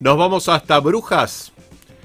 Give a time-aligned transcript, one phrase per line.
[0.00, 1.50] Nos vamos hasta Brujas.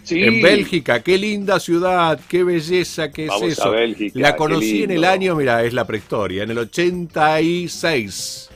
[0.10, 3.72] En Bélgica, qué linda ciudad, qué belleza, qué es eso.
[4.16, 8.50] la conocí en el año, mira, es la prehistoria, en el 86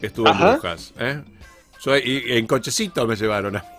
[0.00, 0.94] estuve en Brujas.
[0.98, 1.22] ¿eh?
[2.04, 3.60] y en cochecito me llevaron.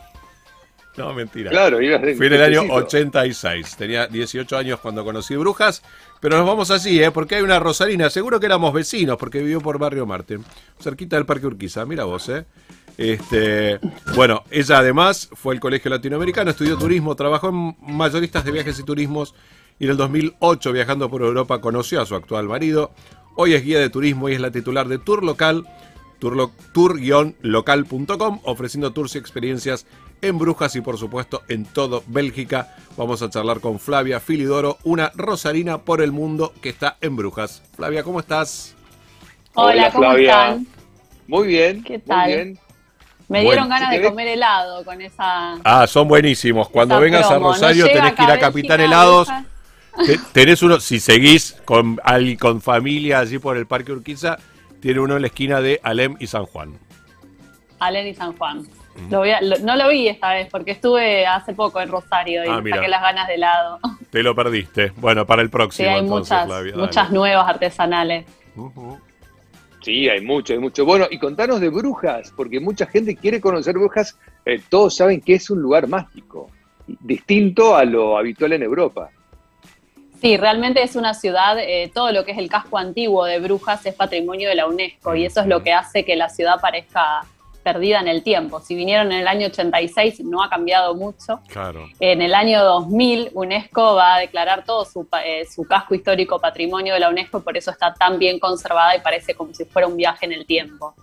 [0.98, 1.52] No, mentira.
[1.52, 3.76] Claro, Fui en el año 86.
[3.76, 5.84] Tenía 18 años cuando conocí Brujas.
[6.22, 7.12] Pero nos vamos así, ¿eh?
[7.12, 8.10] Porque hay una Rosarina.
[8.10, 10.40] Seguro que éramos vecinos, porque vivió por Barrio Marte.
[10.80, 11.86] Cerquita del Parque Urquiza.
[11.86, 12.46] Mira vos, ¿eh?
[12.98, 13.80] Este,
[14.16, 18.84] bueno, ella además fue al Colegio Latinoamericano, estudió turismo, trabajó en mayoristas de viajes y
[18.84, 19.36] turismos
[19.80, 22.92] y en el 2008 viajando por Europa conoció a su actual marido.
[23.36, 25.66] Hoy es guía de turismo y es la titular de Tour Local,
[26.20, 29.86] tour-local.com, ofreciendo tours y experiencias
[30.22, 32.74] en Brujas y por supuesto en todo Bélgica.
[32.96, 37.62] Vamos a charlar con Flavia Filidoro, una rosarina por el mundo que está en Brujas.
[37.76, 38.74] Flavia, ¿cómo estás?
[39.54, 40.58] Hola, ¿cómo Flavia.
[41.28, 41.84] Muy bien.
[41.84, 42.28] ¿Qué tal?
[42.28, 42.65] Muy bien.
[43.28, 45.56] Me dieron ganas de comer helado con esa.
[45.64, 46.70] Ah, son buenísimos.
[46.70, 49.28] Cuando vengas a Rosario tenés que ir a Capitán Helados.
[50.34, 52.00] Tenés uno, si seguís con,
[52.40, 54.38] con familia allí por el Parque Urquiza,
[54.82, 56.78] tiene uno en la esquina de Alem y San Juan.
[57.80, 58.68] Alem y San Juan.
[59.10, 62.88] no lo vi esta vez porque estuve hace poco en Rosario y ah, me saqué
[62.88, 63.80] las ganas de helado.
[64.12, 64.92] Te lo perdiste.
[64.98, 65.90] Bueno, para el próximo.
[65.90, 68.26] hay muchas, muchas nuevas artesanales.
[69.86, 70.84] Sí, hay mucho, hay mucho.
[70.84, 74.18] Bueno, y contanos de Brujas, porque mucha gente quiere conocer Brujas.
[74.44, 76.50] Eh, todos saben que es un lugar mágico,
[76.88, 79.12] distinto a lo habitual en Europa.
[80.20, 83.86] Sí, realmente es una ciudad, eh, todo lo que es el casco antiguo de Brujas
[83.86, 87.24] es patrimonio de la UNESCO y eso es lo que hace que la ciudad parezca
[87.66, 88.62] perdida en el tiempo.
[88.62, 91.40] Si vinieron en el año 86, no ha cambiado mucho.
[91.48, 91.90] Claro.
[92.00, 96.94] En el año 2000, UNESCO va a declarar todo su, eh, su, casco histórico patrimonio
[96.94, 99.98] de la UNESCO, por eso está tan bien conservada y parece como si fuera un
[99.98, 100.94] viaje en el tiempo.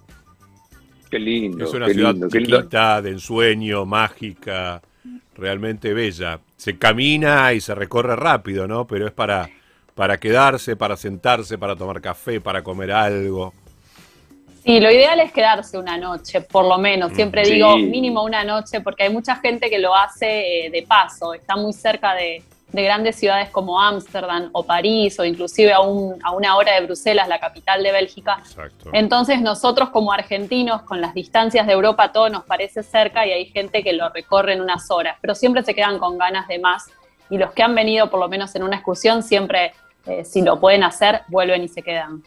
[1.10, 1.64] Qué lindo.
[1.64, 4.80] Es una ciudad chiquita, de ensueño, mágica,
[5.34, 6.38] realmente bella.
[6.56, 8.86] Se camina y se recorre rápido, ¿no?
[8.86, 9.50] Pero es para,
[9.96, 13.52] para quedarse, para sentarse, para tomar café, para comer algo.
[14.64, 17.12] Sí, lo ideal es quedarse una noche, por lo menos.
[17.14, 21.34] Siempre digo mínimo una noche, porque hay mucha gente que lo hace eh, de paso.
[21.34, 25.80] Está muy cerca de, grandes ciudades como Ámsterdam o París, o inclusive a, a,
[26.30, 28.40] una hora de Bruselas, la capital de Bélgica.
[28.92, 33.46] Entonces nosotros como argentinos, con las distancias de Europa, todo nos parece cerca y hay
[33.46, 36.88] gente que lo recorre en unas horas, pero siempre se quedan con ganas de más.
[37.28, 39.72] Y los que han venido, por lo menos en una excursión, siempre,
[40.06, 42.22] eh, si lo pueden hacer, vuelven y se quedan.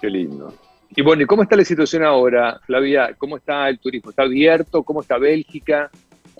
[0.00, 0.54] Qué lindo.
[0.96, 3.14] Y bueno, ¿y cómo está la situación ahora, Flavia?
[3.16, 4.10] ¿Cómo está el turismo?
[4.10, 4.82] ¿Está abierto?
[4.82, 5.90] ¿Cómo está Bélgica?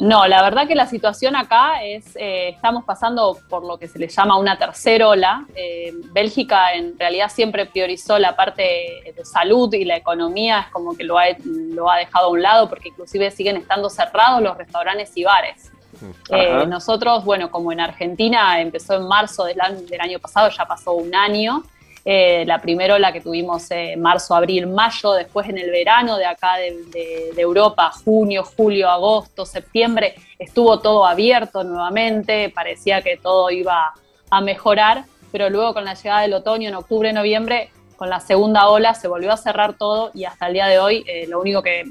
[0.00, 3.98] No, la verdad que la situación acá es, eh, estamos pasando por lo que se
[3.98, 5.44] le llama una tercera ola.
[5.54, 8.62] Eh, Bélgica en realidad siempre priorizó la parte
[9.14, 12.40] de salud y la economía, es como que lo ha, lo ha dejado a un
[12.40, 15.70] lado porque inclusive siguen estando cerrados los restaurantes y bares.
[16.30, 20.92] Eh, nosotros, bueno, como en Argentina empezó en marzo del del año pasado, ya pasó
[20.92, 21.62] un año,
[22.04, 26.16] eh, la primera ola que tuvimos en eh, marzo, abril, mayo, después en el verano
[26.16, 33.50] de acá de, Europa, junio, julio, agosto, septiembre, estuvo todo abierto nuevamente, parecía que todo
[33.50, 33.92] iba
[34.30, 38.68] a mejorar, pero luego con la llegada del otoño en octubre, noviembre, con la segunda
[38.68, 41.62] ola se volvió a cerrar todo y hasta el día de hoy eh, lo único
[41.62, 41.84] que,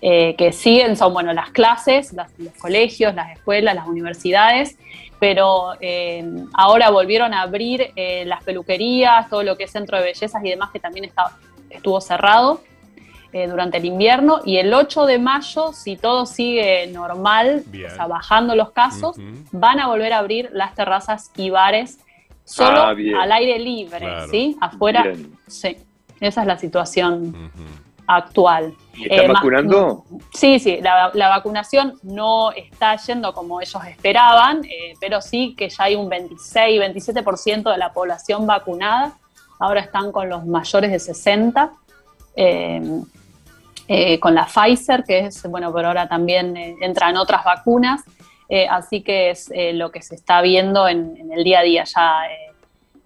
[0.00, 4.76] que siguen son bueno, las clases, los colegios, las escuelas, las universidades
[5.20, 10.04] pero eh, ahora volvieron a abrir eh, las peluquerías, todo lo que es centro de
[10.04, 11.12] bellezas y demás que también
[11.68, 12.62] estuvo cerrado
[13.32, 14.40] eh, durante el invierno.
[14.46, 19.16] Y el 8 de mayo, si todo sigue normal, o sea, bajando los casos,
[19.52, 22.00] van a volver a abrir las terrazas y bares
[22.44, 24.56] solo ah, al aire libre, ¿sí?
[24.60, 25.04] Afuera,
[25.46, 25.76] sí.
[26.18, 27.50] Esa es la situación
[28.10, 28.74] actual.
[29.00, 30.04] ¿Están eh, vacunando?
[30.34, 35.84] sí, sí, la, vacunación no está yendo como ellos esperaban, eh, pero sí que ya
[35.84, 39.12] hay un 26, 27% de la población vacunada.
[39.60, 41.70] Ahora están con los mayores de 60,
[42.36, 42.80] eh,
[44.20, 48.02] con la Pfizer, que es, bueno, pero ahora también entran otras vacunas.
[48.70, 52.22] así que es lo que se está viendo en, en el día a día ya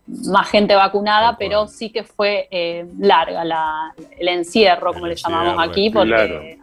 [0.07, 5.57] más gente vacunada, pero sí que fue eh, larga la, el encierro, como le llamamos
[5.67, 6.59] aquí, porque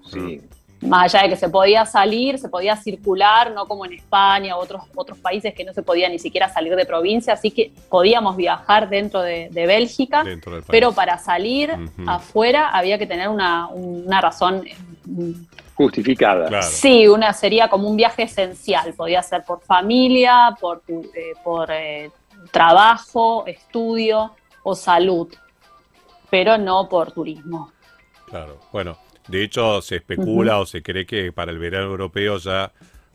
[0.82, 4.60] más allá de que se podía salir, se podía circular, no como en España u
[4.60, 8.36] otros, otros países que no se podía ni siquiera salir de provincia, así que podíamos
[8.36, 10.24] viajar dentro de, Bélgica,
[10.68, 11.72] pero para salir
[12.08, 13.70] afuera había que tener una,
[14.22, 14.66] razón
[15.06, 15.32] mm,
[15.76, 16.62] justificada.
[16.64, 22.10] Sí, una sería como un viaje esencial, podía ser por familia, por, eh, por eh,
[22.52, 25.28] trabajo, estudio o salud,
[26.30, 27.72] pero no por turismo.
[28.28, 32.72] Claro, bueno, De hecho, se especula o se cree que para el verano europeo ya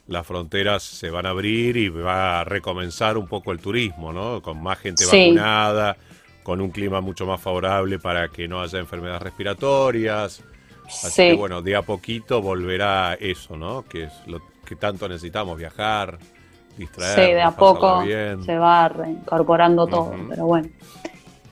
[0.06, 4.40] las fronteras se van a abrir y va a recomenzar un poco el turismo, ¿no?
[4.40, 5.96] Con más gente vacunada,
[6.42, 10.44] con un clima mucho más favorable para que no haya enfermedades respiratorias.
[10.86, 13.84] Así que bueno, de a poquito volverá eso, ¿no?
[13.84, 16.18] Que es lo que tanto necesitamos, viajar,
[16.76, 17.26] distraernos.
[17.26, 18.02] Sí, de a poco
[18.44, 20.68] se va reincorporando todo, pero bueno.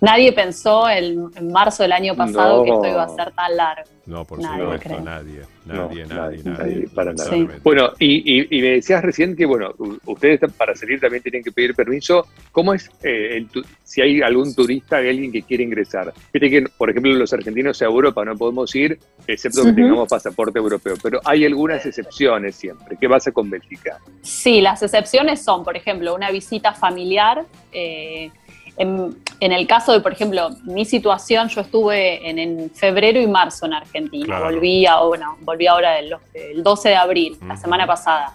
[0.05, 3.95] Nadie pensó en marzo del año pasado que esto iba a ser tan largo.
[4.07, 7.31] No, por supuesto, nadie, nadie, nadie, nadie, para nada.
[7.63, 9.73] Bueno, y, me decías recién que, bueno,
[10.05, 12.27] ustedes para salir también tienen que pedir permiso.
[12.53, 13.47] ¿Cómo es eh,
[13.83, 16.13] si hay algún turista, alguien que quiere ingresar?
[16.33, 20.59] Viste que, por ejemplo, los argentinos a Europa no podemos ir, excepto que tengamos pasaporte
[20.59, 22.99] europeo, pero hay algunas excepciones siempre.
[23.01, 23.99] ¿Qué pasa con Bélgica?
[24.21, 27.47] Sí, las excepciones son, por ejemplo, una visita familiar.
[27.73, 28.31] Eh,
[28.77, 33.75] en, el caso de, por ejemplo, mi situación, yo estuve en, febrero y marzo en
[33.75, 34.41] Argentina.
[34.41, 36.15] Volví, bueno, volví ahora el,
[36.63, 38.35] 12 de abril, la semana pasada.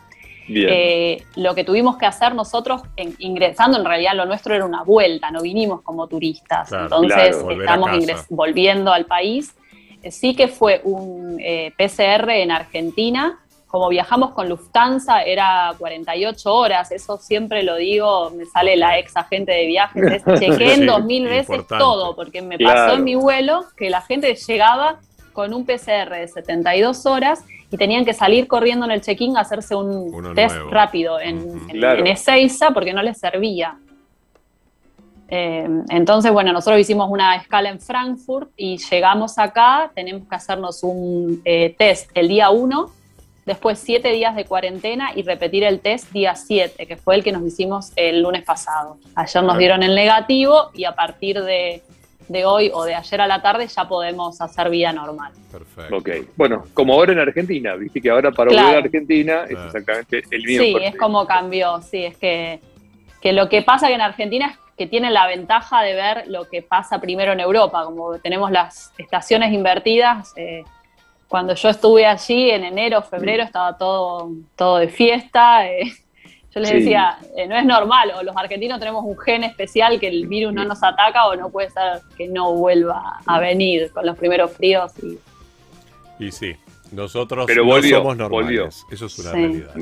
[0.52, 2.82] Eh, lo que tuvimos que hacer nosotros
[3.20, 6.72] ingresando, en realidad lo nuestro era una vuelta, no vinimos como turistas.
[6.72, 7.92] Entonces estamos
[8.30, 9.54] volviendo al país.
[10.02, 13.40] Eh, sí que fue un eh, PCR en Argentina
[13.70, 19.16] como viajamos con Lufthansa, era 48 horas, eso siempre lo digo, me sale la ex
[19.16, 23.66] agente de viajes, chequé en dos mil veces todo, porque me pasó en mi vuelo
[23.78, 24.98] que la gente llegaba
[25.34, 29.42] con un PCR de 72 horas y tenían que salir corriendo en el check-in a
[29.42, 31.62] hacerse un test rápido en,
[32.08, 33.78] Ezeiza porque no les servía.
[35.28, 40.82] Eh, entonces, bueno, nosotros hicimos una escala en Frankfurt y llegamos acá, tenemos que hacernos
[40.82, 42.98] un eh, test el día 1
[43.50, 47.32] después siete días de cuarentena y repetir el test día 7, que fue el que
[47.32, 48.98] nos hicimos el lunes pasado.
[49.16, 51.82] Ayer nos dieron el negativo y a partir de,
[52.46, 55.32] hoy o de ayer a la tarde ya podemos hacer vida normal.
[55.52, 55.98] Perfecto.
[55.98, 60.22] Ok, bueno, como ahora en Argentina, viste que ahora para volver a Argentina es exactamente
[60.30, 60.64] el mismo.
[60.66, 62.60] Sí, es como cambió, sí, es que,
[63.20, 66.48] que lo que pasa que en Argentina es que tiene la ventaja de ver lo
[66.48, 70.34] que pasa primero en Europa, como tenemos las estaciones invertidas.
[70.36, 70.64] Eh,
[71.30, 75.68] cuando yo estuve allí en enero, febrero, estaba todo, todo de fiesta.
[75.70, 75.94] Eh,
[76.54, 80.08] yo les decía, eh, no es normal, o los argentinos tenemos un gen especial que
[80.08, 84.08] el virus no nos ataca, o no puede ser que no vuelva a venir con
[84.08, 84.92] los primeros fríos.
[86.18, 86.56] Y, sí,
[86.92, 88.84] nosotros no somos normales.
[88.90, 89.76] Eso es una realidad.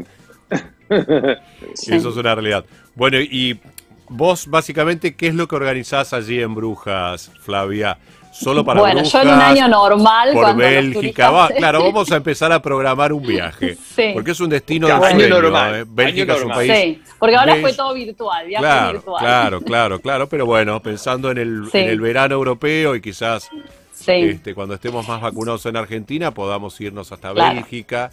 [1.73, 2.65] Eso es una realidad.
[2.93, 3.57] Bueno, y
[4.09, 7.97] vos básicamente, ¿qué es lo que organizás allí en Brujas, Flavia?
[8.39, 10.33] Solo para Bueno, yo en un año normal.
[10.33, 11.49] Por Bélgica.
[11.55, 13.77] claro, vamos a empezar a programar un viaje.
[13.97, 14.11] Sí.
[14.13, 15.27] Porque es un destino de sueño.
[15.27, 15.75] Normal.
[15.75, 15.85] ¿eh?
[15.87, 16.71] Bélgica es un país.
[16.71, 19.19] Sí, porque ahora fue todo virtual, viaje claro, virtual.
[19.19, 20.29] Claro, claro, claro.
[20.29, 23.49] Pero bueno, pensando en el, en el verano europeo y quizás
[24.05, 28.11] este, cuando estemos más vacunados en Argentina podamos irnos hasta Bélgica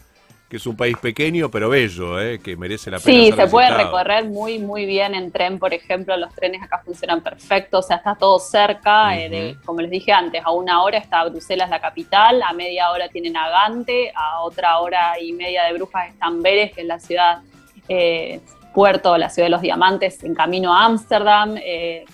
[0.55, 2.39] que es un país pequeño pero bello, ¿eh?
[2.39, 3.25] que merece la pena.
[3.25, 7.23] Sí, se puede recorrer muy, muy bien en tren, por ejemplo, los trenes acá funcionan
[7.23, 11.25] perfecto, o sea, está todo cerca, eh, como les dije antes, a una hora está
[11.25, 16.11] Bruselas, la capital, a media hora tienen Agante, a otra hora y media de Brujas
[16.11, 17.43] está Amberes, que es la ciudad
[17.89, 18.39] eh,
[18.73, 21.57] puerto, la ciudad de los diamantes, en camino a Ámsterdam,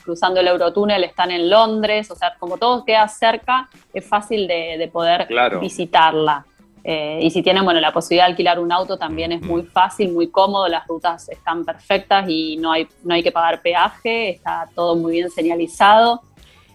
[0.02, 4.88] cruzando el Eurotúnel están en Londres, o sea, como todo queda cerca, es fácil de,
[4.90, 5.28] poder
[5.60, 6.46] visitarla.
[6.82, 10.12] Eh, y si tienen bueno, la posibilidad de alquilar un auto también es muy fácil,
[10.12, 14.68] muy cómodo, las rutas están perfectas y no hay, no hay que pagar peaje, está
[14.74, 16.22] todo muy bien señalizado.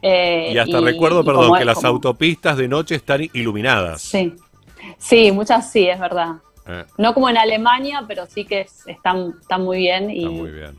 [0.01, 4.01] Eh, y hasta recuerdo, perdón, que las autopistas de noche están iluminadas.
[4.01, 4.35] Sí,
[4.99, 6.35] sí, muchas sí, es verdad.
[6.67, 6.83] Eh.
[6.97, 10.11] No como en Alemania, pero sí que están, están muy bien.
[10.11, 10.75] Y, muy bien.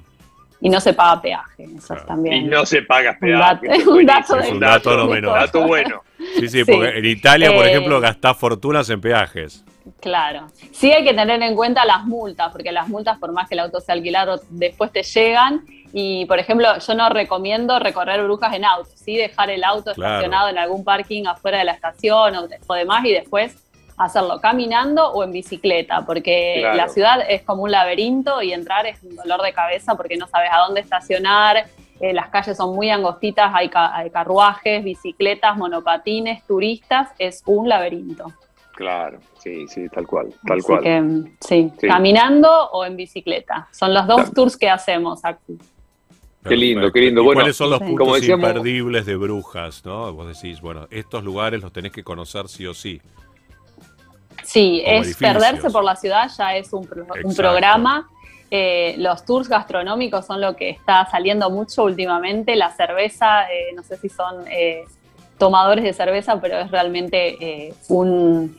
[0.61, 2.45] Y no se paga peaje, eso también.
[2.45, 3.89] Y no se paga peaje.
[3.89, 5.41] Un dato, es un dato, no menor.
[5.41, 6.03] dato bueno.
[6.39, 9.65] Sí, sí, porque en Italia, por eh, ejemplo, gastás fortunas en peajes.
[10.01, 10.49] Claro.
[10.73, 13.61] Sí hay que tener en cuenta las multas, porque las multas, por más que el
[13.61, 15.65] auto sea alquilado, después te llegan.
[15.93, 20.49] Y, por ejemplo, yo no recomiendo recorrer brujas en auto, sí dejar el auto estacionado
[20.49, 23.57] en algún parking afuera de la estación o, o demás y después
[23.97, 29.03] hacerlo caminando o en bicicleta, porque la ciudad es como un laberinto y entrar es
[29.03, 31.67] un dolor de cabeza porque no sabes a dónde estacionar,
[32.01, 33.71] eh, las calles son muy angostitas, hay,
[34.11, 38.33] carruajes, bicicletas, monopatines, turistas, es un laberinto.
[38.75, 41.33] Claro, sí, sí, tal cual, tal cual.
[41.41, 43.69] sí, caminando o en bicicleta.
[43.73, 45.59] Son los dos tours que hacemos aquí.
[46.47, 47.25] Qué lindo, qué lindo.
[47.25, 49.85] Bueno, ¿Cuáles son los puntos imperdibles de Brujas?
[49.85, 50.13] ¿no?
[50.13, 53.01] Vos decís, bueno, estos lugares los tenés que conocer sí o sí.
[54.45, 56.89] Sí, es perderse por la ciudad, ya es un,
[57.25, 58.09] un programa
[58.51, 62.57] eh, los tours gastronómicos son lo que está saliendo mucho últimamente.
[62.57, 64.85] La cerveza, eh, no sé si son eh,
[65.39, 68.57] tomadores de cerveza, pero es realmente eh, un,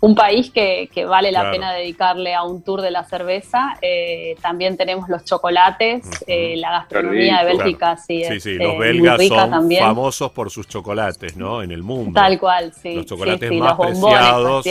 [0.00, 3.76] un país que, vale la pena dedicarle a un tour de la cerveza.
[3.80, 9.26] Eh, también tenemos los chocolates, eh, la gastronomía de Bélgica, sí, sí, sí, los belgas
[9.28, 11.62] son famosos por sus chocolates, ¿no?
[11.62, 12.20] En el mundo.
[12.20, 12.96] Tal cual, sí.
[12.96, 14.66] Los chocolates más preciados.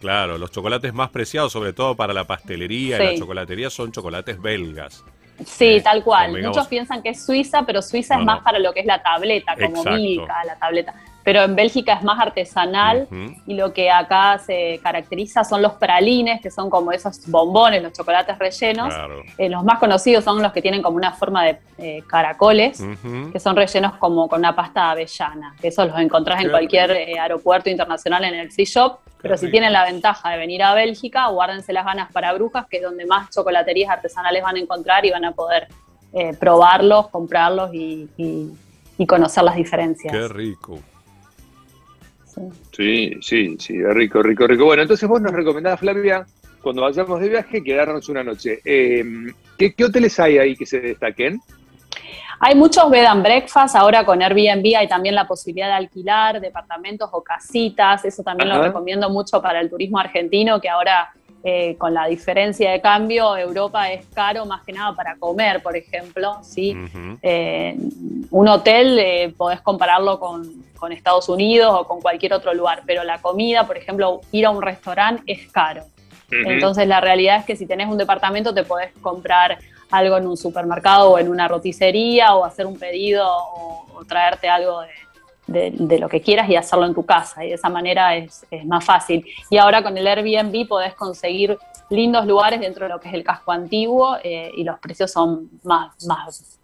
[0.00, 4.40] Claro, los chocolates más preciados, sobre todo para la pastelería y la chocolatería, son chocolates
[4.40, 5.04] belgas.
[5.44, 6.42] Sí, eh, tal cual.
[6.42, 9.54] Muchos piensan que es Suiza, pero Suiza es más para lo que es la tableta,
[9.56, 10.94] como Milka, la tableta
[11.30, 13.06] pero en Bélgica es más artesanal
[13.46, 17.92] y lo que acá se caracteriza son los pralines, que son como esos bombones, los
[17.92, 18.92] chocolates rellenos.
[19.38, 22.82] Eh, los más conocidos son los que tienen como una forma de eh, caracoles,
[23.32, 27.16] que son rellenos como con una pasta avellana, que esos los encontrás en cualquier eh,
[27.20, 28.98] aeropuerto internacional en el free shop.
[29.22, 32.78] pero si tienen la ventaja de venir a Bélgica, guárdense las ganas para Brujas, que
[32.78, 35.68] es donde más chocolaterías artesanales van a encontrar y van a poder
[36.40, 38.08] probarlos, comprarlos y,
[38.98, 40.12] y conocer las diferencias.
[40.12, 40.80] Qué rico.
[42.72, 44.64] Sí, sí, sí, rico, rico, rico.
[44.64, 46.24] Bueno, entonces vos nos recomendás, Flavia,
[46.62, 48.60] cuando vayamos de viaje, quedarnos una noche.
[48.64, 49.04] Eh,
[49.58, 51.40] ¿qué, hoteles hay ahí que se destaquen?
[52.42, 57.10] Hay muchos bed and breakfast, ahora con Airbnb hay también la posibilidad de alquilar departamentos
[57.12, 61.94] o casitas, eso también lo recomiendo mucho para el turismo argentino, que ahora eh, con
[61.94, 66.38] la diferencia de cambio, Europa es caro más que nada para comer, por ejemplo.
[66.42, 66.76] ¿sí?
[67.22, 67.76] Eh,
[68.30, 73.20] un hotel eh, podés compararlo con, Estados Unidos o con cualquier otro lugar, pero la
[73.20, 75.84] comida, por ejemplo, ir a un restaurante es caro.
[76.30, 79.58] Entonces la realidad es que si tenés un departamento te podés comprar
[79.90, 84.80] algo en un supermercado o en una roticería o hacer un pedido o traerte algo
[84.80, 84.88] de,
[85.50, 87.44] de, lo que quieras y hacerlo en tu casa.
[87.44, 89.24] Y de esa manera es, más fácil.
[89.50, 91.58] Y ahora con el Airbnb podés conseguir
[91.90, 95.50] lindos lugares dentro de lo que es el casco antiguo eh, y los precios son
[95.64, 96.58] más, más,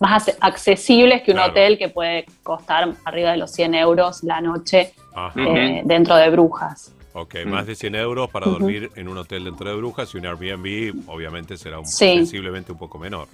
[0.00, 4.94] más accesibles que un hotel que puede costar arriba de los 100 euros la noche
[5.36, 6.94] eh, dentro de Brujas.
[7.12, 10.26] Ok, más de 100 euros para dormir en un hotel dentro de Brujas y un
[10.26, 13.26] Airbnb obviamente será un, sensiblemente un poco menor.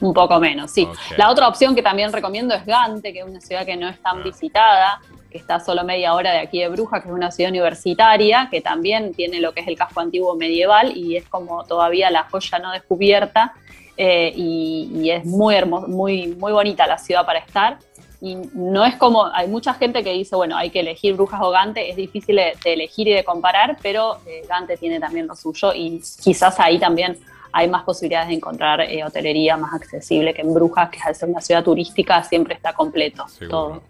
[0.00, 0.86] Un poco menos, sí.
[1.16, 4.00] La otra opción que también recomiendo es Gante, que es una ciudad que no es
[4.02, 4.22] tan ah.
[4.22, 5.00] visitada,
[5.30, 8.60] que está solo media hora de aquí de Bruja, que es una ciudad universitaria, que
[8.60, 12.58] también tiene lo que es el casco antiguo medieval y es como todavía la joya
[12.58, 13.54] no descubierta.
[13.98, 17.78] Eh, y, es muy hermoso, muy, muy bonita la ciudad para estar.
[18.20, 21.50] Y no es como, hay mucha gente que dice, bueno, hay que elegir Brujas o
[21.50, 25.72] Gante, es difícil de, elegir y de comparar, pero eh, Gante tiene también lo suyo
[25.74, 27.18] y quizás ahí también
[27.56, 31.30] hay más posibilidades de encontrar eh, hotelería más accesible que en Brujas, que al ser
[31.30, 33.82] una ciudad turística siempre está completo todo.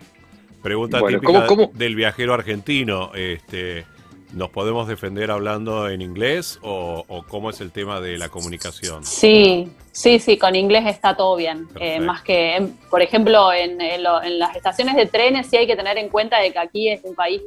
[0.62, 3.84] Pregunta típica del viajero argentino, este,
[4.32, 9.04] ¿nos podemos defender hablando en inglés o, cómo es el tema de la comunicación?
[9.04, 11.68] Sí, sí, sí, con inglés está todo bien.
[11.80, 16.08] Eh, más que, por ejemplo, en, las estaciones de trenes sí hay que tener en
[16.08, 17.42] cuenta de que aquí es un país,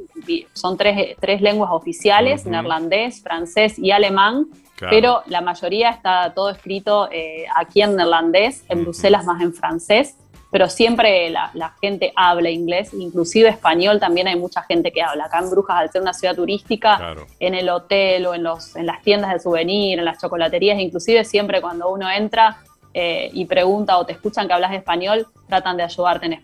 [0.52, 4.46] son tres, tres lenguas oficiales, neerlandés, francés y alemán
[4.88, 10.16] pero la mayoría está todo escrito eh, aquí en neerlandés, en Bruselas más en francés,
[10.50, 15.26] pero siempre la, gente habla inglés, inclusive español también hay mucha gente que habla.
[15.26, 18.86] Acá en Brujas, al ser una ciudad turística, en el hotel o en, los, en
[18.86, 22.58] las tiendas de souvenir, en las chocolaterías, inclusive siempre cuando uno entra
[22.92, 26.40] eh, y pregunta o te escuchan que hablas español, tratan de ayudarte en en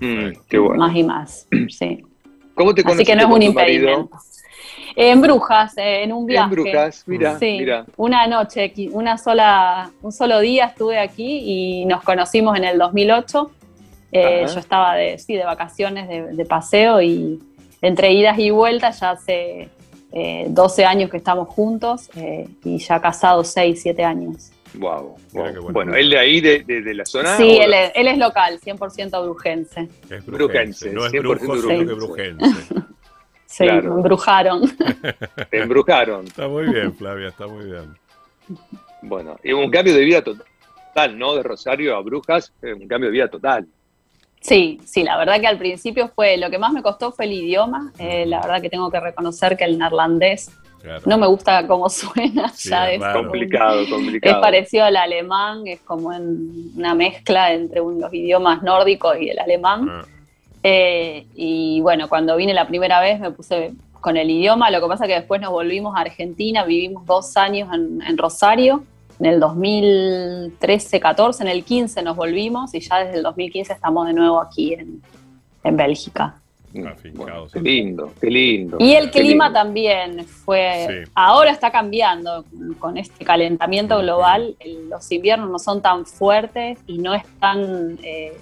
[0.00, 0.78] Mm, qué bueno.
[0.78, 2.04] Más y más, sí.
[2.54, 4.10] ¿Cómo te Así que no es un impedimento.
[4.96, 6.54] En Brujas, eh, en un viaje.
[6.54, 7.64] En Brujas, mira, sí,
[7.96, 13.50] Una noche, una sola, un solo día estuve aquí y nos conocimos en el 2008.
[14.12, 17.40] Eh, yo estaba de, sí, de vacaciones, de, paseo y
[17.82, 19.68] entre idas y vueltas ya hace
[20.46, 22.08] 12 eh, años que estamos juntos
[22.64, 24.52] y ya casados 6, 7 años.
[24.74, 25.16] Wow.
[25.72, 25.94] Bueno.
[25.94, 27.36] él de ahí, de, la zona.
[27.36, 29.88] Sí, él es, él es, local, 100% brujense.
[30.10, 32.74] Es brujense, no es brujo, sino que brujense.
[33.56, 34.62] Sí, me embrujaron.
[35.50, 36.26] Te embrujaron.
[36.26, 37.96] Está muy bien, Flavia, está muy bien.
[39.00, 41.36] Bueno, y un cambio de vida total, ¿no?
[41.36, 43.64] De Rosario a Brujas, eh, un cambio de vida total.
[44.40, 47.32] Sí, sí, la verdad que al principio fue, lo que más me costó fue el
[47.34, 47.92] idioma.
[47.96, 50.50] Eh, la verdad que tengo que reconocer que el neerlandés
[51.06, 52.52] no me gusta cómo suena.
[52.58, 54.34] ya es complicado, complicado.
[54.34, 59.88] Es parecido al alemán, es como una mezcla entre los idiomas nórdicos y el alemán.
[59.88, 60.04] Ah.
[60.66, 64.88] Eh, y bueno, cuando vine la primera vez me puse con el idioma, lo que
[64.88, 68.82] pasa es que después nos volvimos a Argentina, vivimos dos años en, Rosario,
[69.20, 74.14] en el 2013-14, en el 15 nos volvimos y ya desde el 2015 estamos de
[74.14, 75.02] nuevo aquí en,
[75.76, 76.36] Bélgica.
[77.52, 78.78] qué lindo, qué lindo.
[78.80, 82.46] Y el clima también fue, ahora está cambiando
[82.78, 84.56] con este calentamiento global,
[84.88, 87.98] los inviernos no son tan fuertes y no es tan...
[88.02, 88.32] Eh,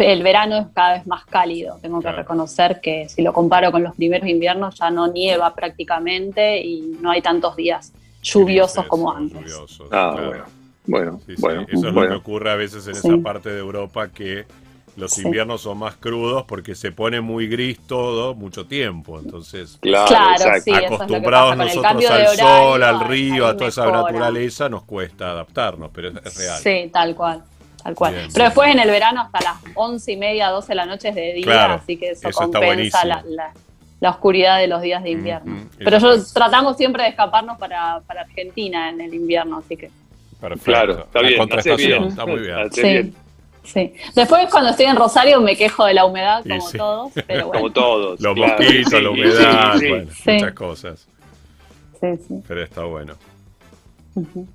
[0.00, 1.78] el verano es cada vez más cálido.
[1.82, 2.18] Tengo que Claro.
[2.18, 7.10] reconocer que si lo comparo con los primeros inviernos ya no nieva prácticamente y no
[7.10, 9.38] hay tantos días lluviosos Sí, como antes.
[9.38, 10.28] lluviosos, Ah, claro.
[10.28, 10.44] bueno.
[10.88, 13.08] Bueno, Sí, sí, bueno, Eso es lo que ocurre a veces en Sí.
[13.08, 14.44] esa parte de Europa que
[14.96, 15.22] los Sí.
[15.22, 19.18] inviernos son más crudos porque se pone muy gris todo mucho tiempo.
[19.18, 24.84] Entonces, Claro, es acostumbrados nosotros al horario, sol, al río, a toda esa naturaleza, nos
[24.84, 26.58] cuesta adaptarnos, pero es, es real.
[26.62, 27.42] Sí, tal cual.
[27.86, 28.14] Tal cual.
[28.14, 31.08] Bien, Pero después en el verano hasta las once y media, 12 de la noche
[31.10, 33.52] es de día, Claro, así que eso, compensa la, la-
[34.00, 35.68] la oscuridad de los días de invierno.
[35.78, 39.90] Pero yo tratamos siempre de escaparnos para, para Argentina en el invierno, así que
[40.40, 40.64] Perfecto.
[40.64, 42.72] Claro, está bien, está muy bien.
[42.72, 42.82] Sí.
[42.82, 43.14] bien.
[43.64, 43.92] Sí.
[44.14, 46.76] Después cuando estoy en Rosario me quejo de la humedad como sí.
[46.78, 47.60] todos, pero bueno.
[47.60, 48.20] Como todos.
[48.20, 48.52] Los claro.
[48.58, 49.88] mosquitos, la humedad, sí, sí.
[49.88, 50.30] bueno, Sí.
[50.32, 51.08] muchas cosas.
[52.00, 52.42] Sí, sí.
[52.46, 53.14] Pero está bueno.
[54.14, 54.46] Ujú.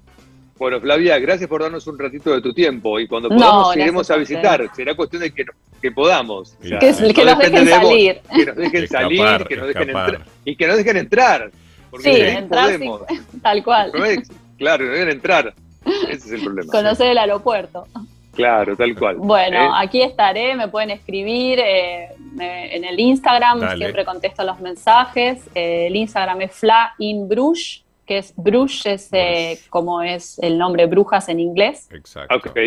[0.62, 4.14] Bueno, Flavia, gracias por darnos un ratito de tu tiempo y cuando podamos iremos a
[4.14, 4.70] a visitar.
[4.76, 5.44] Será cuestión de que,
[5.82, 6.56] que podamos.
[6.62, 7.88] O sea, Que, no nos dejen de vos.
[7.90, 8.22] salir.
[8.36, 10.26] Que nos dejen Escapar, salir, que nos dejen entrar.
[10.46, 11.52] Y que nos dejen entrar.
[11.90, 13.02] Porque Sí, entrar sí, podemos.
[13.42, 13.92] tal cual.
[14.60, 15.54] Claro, nos dejen entrar.
[16.08, 16.72] Ese es el problema.
[16.72, 17.88] Conocer el aeropuerto.
[18.36, 19.16] Claro, tal cual.
[19.18, 19.70] Bueno, ¿Eh?
[19.78, 23.78] aquí estaré, me pueden escribir eh, me- en el Instagram, Dale.
[23.78, 25.40] siempre contesto los mensajes.
[25.56, 29.70] Eh, el Instagram es Fla in Bruges, que es Bruges, es eh, Bruges.
[29.70, 31.88] como es el nombre brujas en inglés.
[31.92, 32.36] Exacto.
[32.36, 32.58] Ok.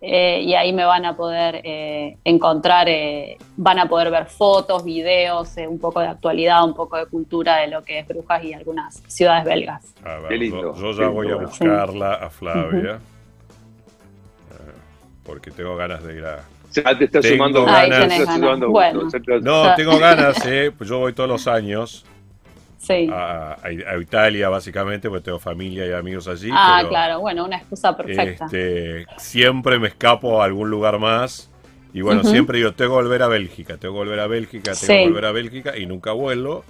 [0.00, 4.84] Eh, y ahí me van a poder eh, encontrar, eh, van a poder ver fotos,
[4.84, 8.44] videos, eh, un poco de actualidad, un poco de cultura de lo que es Brujas
[8.44, 9.92] y algunas ciudades belgas.
[10.04, 13.00] A ver, Qué lindo, yo, yo qué ya voy a buscarla a Flavia.
[15.24, 16.44] Porque tengo ganas de ir a.
[16.72, 18.60] Ya te estás Tengo sumando ganas.
[18.70, 19.08] Bueno.
[19.42, 20.70] No, tengo ganas, eh.
[20.76, 22.06] Pues yo voy todos los años
[22.78, 23.08] Sí.
[23.12, 26.48] a, a- a Italia, básicamente, porque tengo familia y amigos allí.
[26.52, 28.44] ah, pero, claro, bueno, una excusa perfecta.
[28.46, 31.50] Este, siempre me escapo a algún lugar más.
[31.92, 34.76] Y bueno, siempre digo, tengo que volver a Bélgica, tengo que volver a Bélgica, tengo
[34.76, 34.86] Sí.
[34.86, 36.64] que volver a Bélgica y nunca vuelvo.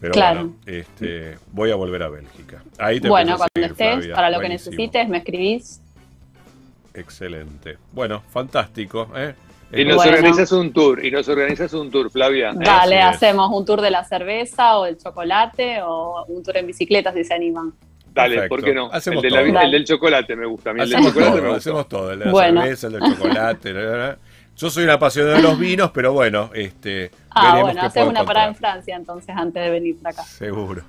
[0.00, 0.40] Pero Claro.
[0.40, 2.62] bueno, este, voy a volver a Bélgica.
[2.78, 4.14] Ahí te Bueno, cuando seguir, estés, Flavia.
[4.14, 5.80] para lo que necesites, me escribís.
[6.94, 7.78] Excelente.
[7.92, 9.08] Bueno, fantástico.
[9.16, 9.34] ¿eh?
[9.72, 10.12] Y nos Bueno.
[10.12, 12.52] organizas un tour, y nos organizas un tour, Flavia.
[12.54, 13.04] Dale, es.
[13.06, 17.24] hacemos un tour de la cerveza o el chocolate o un tour en bicicleta si
[17.24, 17.72] se animan.
[18.12, 18.54] Dale, Perfecto.
[18.56, 18.92] ¿por qué no?
[18.92, 19.62] Hacemos el, de la- todo.
[19.64, 20.70] el del chocolate me gusta.
[20.70, 21.58] A mí el del Hacemos chocolate me todo, gusta.
[21.70, 22.12] hacemos todo.
[22.12, 22.60] El de la Bueno.
[22.62, 23.72] cerveza, el del chocolate.
[23.72, 24.18] la, la, la.
[24.54, 28.10] Yo soy un apasionado de los vinos, pero bueno, este, Ah, veremos bueno, haces puedo
[28.10, 28.54] una parada en.
[28.54, 30.24] Francia entonces antes de venir para acá.
[30.24, 30.82] Seguro.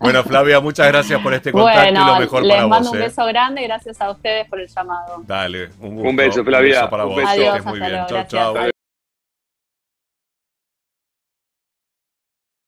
[0.00, 2.96] Bueno, Flavia, muchas gracias por este contacto y lo mejor les para mando vos.
[2.96, 3.06] un ¿eh?
[3.06, 5.22] beso grande, gracias a ustedes por el llamado.
[5.26, 6.08] Dale, un gusto.
[6.10, 7.16] Un beso, Flavia, Un beso para un vos.
[7.18, 7.30] beso.
[7.30, 7.90] Adiós, muy hasta bien.
[8.08, 8.28] gracias.
[8.28, 8.77] chau.